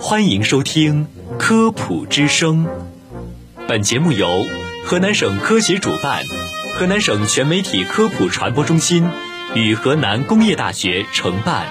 [0.00, 2.66] 欢迎收听《科普之声》，
[3.68, 4.26] 本节目由
[4.86, 6.24] 河南省科协主办，
[6.74, 9.06] 河南省全媒体科普传播中心
[9.54, 11.66] 与河南工业大学承办。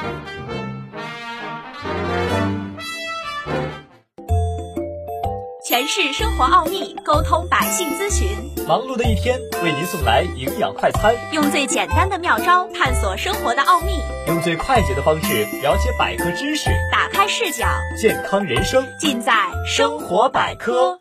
[5.68, 8.47] 诠释生活奥秘，沟通百姓咨询。
[8.68, 13.98] 忙碌的一天，为您送来营养快餐，用最简单的妙招探索生活的奥秘，
[14.28, 17.66] 用最快捷的方式了解百科知识，打开视角，
[17.98, 18.86] 健康人生。
[19.00, 19.32] 尽在
[19.66, 21.00] 生活百科。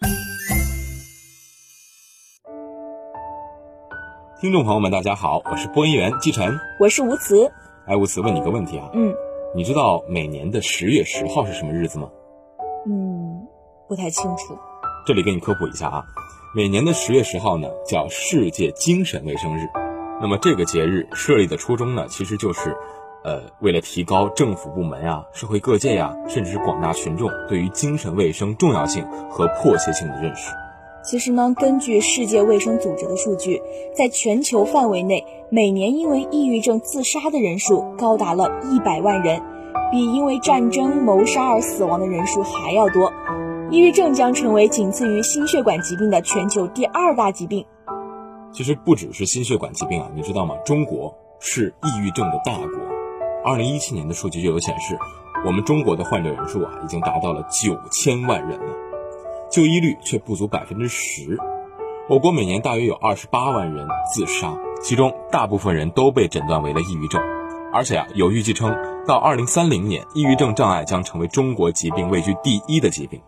[4.41, 7.51] 听众朋友们，大家好，我是播音员季晨，我是吴慈。
[7.88, 9.12] 哎，吴慈问你个问题啊，嗯。
[9.57, 12.09] 你知道每年的十月十号是什么日子吗？
[12.87, 13.45] 嗯，
[13.88, 14.57] 不太清楚。
[15.05, 16.05] 这里给你科普一下啊，
[16.56, 19.69] 每年的十月十号呢叫世界精神卫生日。
[20.23, 22.74] 那么这个节日设立的初衷呢，其实就是，
[23.24, 30.51] 呃，为了提高政府部门呀、社会各界呀，甚至是广大群众对于精神卫生重要性和迫切性的认识。
[31.04, 33.60] 其实呢，根据世界卫生组织的数据，
[33.95, 39.43] 在全球范围内，每年因为抑郁症自杀的人数高达了一百万人，
[39.93, 43.12] 比因为战争谋杀而死亡的人数还要多。
[43.68, 47.66] 抑郁症将成为仅次于心血管疾病的全球第二大疾病。
[48.52, 50.54] 其实不只是心血管疾病啊，你知道吗？
[50.64, 52.70] 中国是抑郁症的大国。
[53.44, 54.96] 二零一七年的数据就有显示，
[55.44, 58.72] 我们中国的患者人数啊，已经达到了九千万人了，
[59.50, 61.37] 就医率却不足百分之十。
[62.09, 67.20] 我国每年大约有二十八万人自杀，其中大部分人都被诊断为了抑郁症。
[67.72, 68.72] 而且啊，有预计称，
[69.09, 73.20] 到二零三零年，抑郁症障碍将成为中国疾病位居第一的疾病。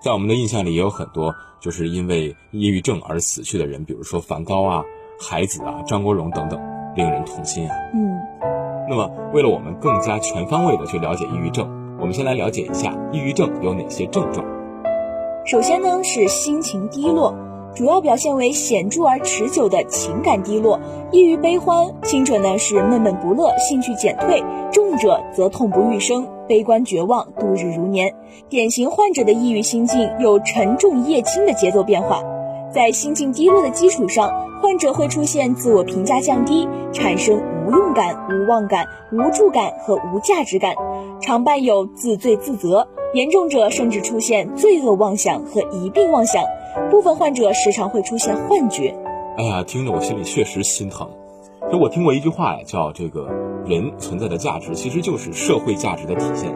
[0.00, 4.82] 在我们的印象里，也有很多就是因为抑郁症而死去的人，比如说梵高啊、
[5.20, 6.60] 海子啊、张国荣等等，
[6.94, 7.74] 令人痛心啊。
[7.92, 8.16] 嗯，
[8.88, 11.68] 那么，为了我们更加全方位的去了解抑郁症，
[11.98, 14.46] 我们先来了解一下抑郁症有哪些症状。
[15.44, 17.34] 首先呢是心情低落，
[17.74, 20.78] 主要表现为显著而持久的情感低落，
[21.10, 24.40] 抑郁悲欢，轻者呢是闷闷不乐，兴趣减退，
[24.70, 28.12] 重者则痛不欲生，悲观绝望，度日如年。
[28.48, 32.22] 典型患者的抑郁心境有沉重夜轻的节奏变化，
[32.72, 40.74] 在心境低落的基础上，患者会出现自我评价降低，产生无用感、无望感、无助感和无价值感，
[41.20, 42.88] 常伴有自罪自责。
[43.14, 46.44] 严重者甚至出现罪恶妄想和疑病妄想，
[46.90, 48.94] 部分患者时常会出现幻觉。
[49.38, 51.08] 哎呀，听着我心里确实心疼。
[51.70, 53.28] 就我听过一句话呀，叫这个
[53.66, 56.54] 人存在的价值其实就是社会价值的体现。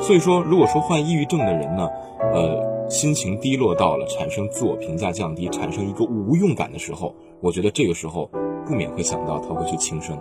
[0.00, 1.86] 所以说，如果说患抑郁症的人呢，
[2.32, 8.30] 呃，心情低落到了产生自我评价降低，产生一个无用感的时候，我觉得这个时候
[8.66, 10.18] 不免会想到他会去轻生。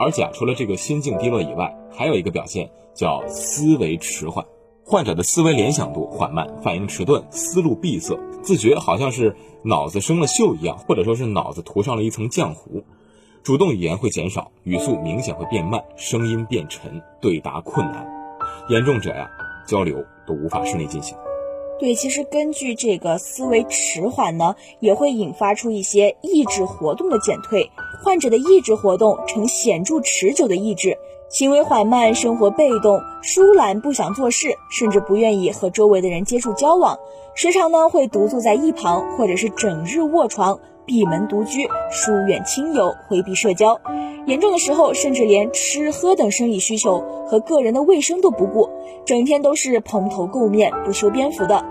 [0.00, 4.44] 而且啊，除了这个心境低落以外，还有一个表现叫思维迟缓。
[4.84, 12.82] 患者的思维联想度缓慢，反应迟钝，思路闭塞，自觉好像是脑子生了锈一样，或者说是脑子涂上了一层浆糊。
[13.44, 16.90] 主动语言会减少，语速明显会变慢，声音变沉，
[17.20, 18.06] 对答困难。
[18.70, 19.28] 严重者呀，
[19.66, 21.14] 交流都无法顺利进行。
[21.78, 27.70] 对，其实根据这个思维迟缓呢，也会引发出一些意志活动的减退，
[28.02, 30.96] 患者的意志活动呈显著持久的抑制。
[31.28, 36.98] 行为缓慢，生活被动、疏懒，不想做事，甚至不愿意和周围的人接触交往，
[37.34, 43.80] 时常呢会独坐在一旁，或者是整日卧床、闭门独居、疏远亲友、回避社交。
[44.26, 48.70] 严重的时候，甚至连吃喝等生理需求和个人的卫生都不顾，
[49.04, 51.64] 整天都是蓬头垢面、不修边幅的。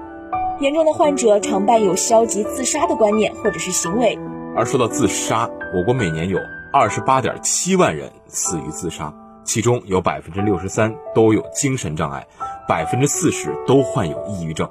[0.59, 4.17] 严重的患者常伴有消极自杀的观念或者是行为。
[4.55, 6.37] 而说到自杀，我国每年有
[6.71, 9.13] 二十八点七万人死于自杀。
[9.43, 12.25] 其中有百分之六十三都有精神障碍，
[12.65, 14.69] 百分之四十都患有抑郁症。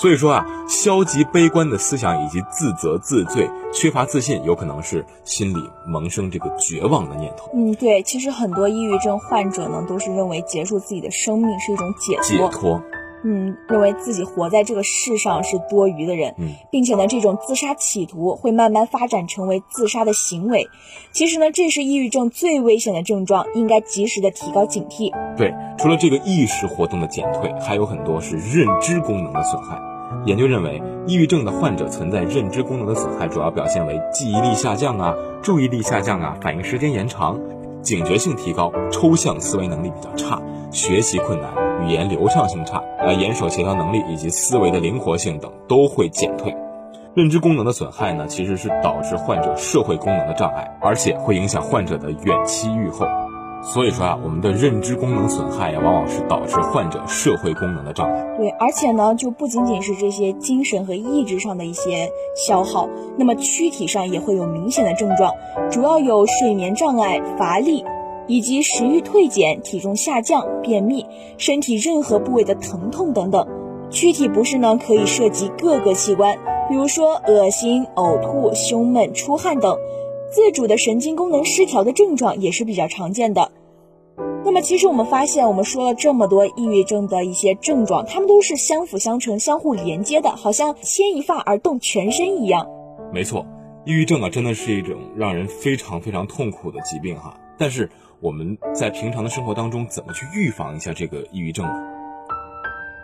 [0.00, 7.50] 所以说啊，消极悲观的思想以及自责自罪、缺乏自信，有可能是心里萌生这个绝望的念头。
[7.52, 12.48] 嗯，对，其实很多抑郁症患者呢，都是认为结束自己的生命是一种解脱。
[12.48, 12.80] 解脱。
[13.24, 20.64] 嗯，认为自己活在这个世上是多余的人，嗯，并且呢，这种自杀企图会慢慢发展成为自杀的行为。
[21.10, 25.12] 其实呢，这是抑郁症最危险的症状，应该及时的提高警惕。
[25.36, 29.76] 对，除了这个意识活动的减退，还有很多是认知功能的损害。
[30.24, 37.38] 研究认为，抑郁症的患者存在认知功能的损害，主要表现为记忆力下降啊、注意力下降啊、反应时间延长、
[37.82, 40.40] 警觉性提高、抽象思维能力比较差、
[40.70, 41.50] 学习困难。
[41.86, 46.54] 语言流畅性差，呃，眼手协调能力以及思维的灵活性等都会减退。
[47.14, 53.06] 认知功能的损害呢，其实是导致患者社会功能的障碍，而且会影响患者的远期预后。
[53.60, 58.24] 所以说啊，我们的认知功能损害呀，往往是导致患者社会功能的障碍。
[58.36, 65.32] 对，而且呢，就不仅仅是这些精神和意志上的一些消耗，那么躯体上也会有明显的症状，
[65.70, 67.84] 主要有睡眠障碍、乏力，
[68.26, 71.04] 以及食欲退减、体重下降、便秘、
[71.36, 73.46] 身体任何部位的疼痛等等。
[73.90, 76.36] 躯体不适呢，可以涉及各个器官，
[76.68, 79.76] 比如说恶心、呕吐、胸闷、出汗等。
[80.30, 83.52] 自主的神经功能失调的症状也是比较常见的。
[84.44, 92.66] 那么，其实我们发现，我们说了这么多抑郁症的一些症状，它们都是相辅相成、相互连接的，好像牵一发而动全身一样。
[93.12, 93.46] 没错，
[93.84, 97.38] 抑郁症啊，真的是一种让人非常非常痛苦的疾病哈。
[97.58, 97.90] 但是
[98.20, 101.74] 我们在平常的生活当中，怎么去预防一下这个抑郁症呢？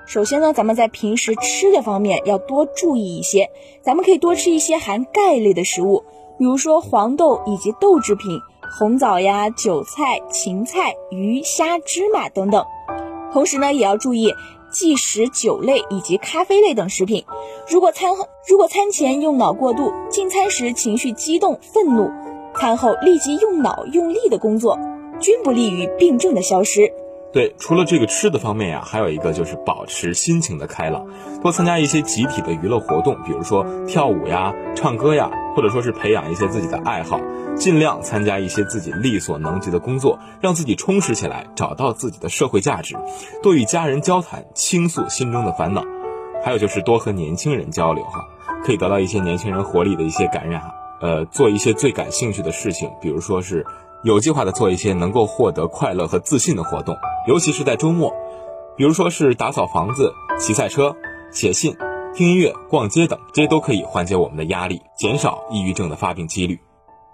[0.07, 3.51] 首先呢，咱们在平时吃的方面要多注意一些，
[3.83, 6.05] 咱们可以多吃一些含钙类的食物，
[6.39, 8.41] 比如说黄豆以及豆制品。
[8.77, 12.65] 红枣呀、韭菜、芹菜、鱼虾、芝麻等等，
[13.33, 14.35] 同时呢，也要注意
[14.73, 17.25] 忌食酒类以及咖啡类等食品。
[17.69, 22.11] 如果餐后如果餐前用脑过度，进餐时情绪激动、愤怒，
[22.59, 24.77] 餐后立即用脑用力的工作，
[25.21, 26.93] 均不利于病症的消失。
[27.35, 31.05] 对，除了这个吃的方面呀，还有一个就是保持心情的开朗，
[31.43, 37.21] 多参加一些集体的娱乐活动，比如说跳舞呀、唱歌呀，或者说是培养一些自己的爱好，
[37.57, 42.95] 尽量参加一些自己力所能及的工作，让自己充实起来，找到自己的社会价值，
[43.43, 45.83] 多与家人交谈，倾诉心中的烦恼，
[46.45, 48.25] 还有就是多和年轻人交流哈，
[48.65, 53.67] 可以得到一些年轻人活力的一些感染哈，呃，做一些最感兴趣的事情，比如说是。
[54.05, 56.95] 有计划的做一些能够获得快乐和自信的活动，
[57.27, 58.13] 尤其是在周末，
[58.77, 60.95] 比如说是打扫房子、骑赛车、
[61.31, 61.75] 写信、
[62.15, 66.61] 听音乐、逛街等，这些都可以缓解我们的压力，减少抑郁症的发病几率。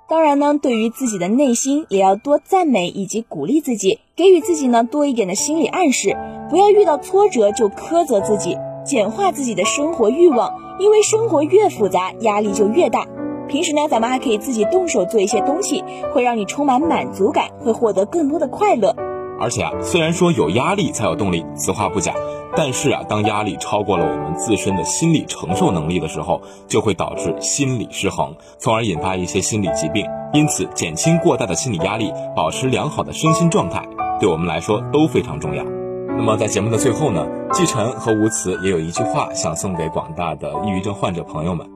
[0.09, 6.17] 当然呢，对于自己的内心也要多赞美以及鼓励自己，给予自己呢多一点的心理暗示，
[6.51, 13.07] 不要遇到挫折就苛责自己，简化自己的生活欲望，因为生活越复杂，压力就越大。
[13.47, 18.97] 平时呢，咱们还可以自己动手做一些东西，会让你充满满足感，会获得更多的快乐。
[19.41, 22.15] 而且啊，虽然说有压力才有动力，此话不假，
[22.55, 30.07] 但是啊，当压力超过了我们自身的心理承受能力的时候，就会导致心理失衡，从而引发一些心理疾病。
[30.33, 33.83] 因此，减轻过大的心理压力，保持良好的身心状态，
[34.21, 35.65] 对我们来说都非常重要。
[36.09, 41.67] 那么在节目的最后呢，季晨和吴慈也有一句话想送给广大的抑郁症患者朋友们。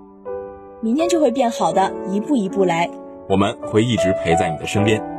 [0.82, 2.90] 明天就会变好的，一步一步来。
[3.26, 5.13] 我们会一直陪在你的身边。